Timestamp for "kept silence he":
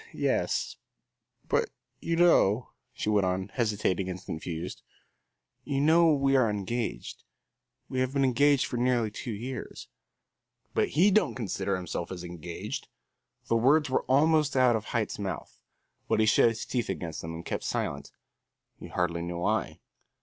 17.45-18.87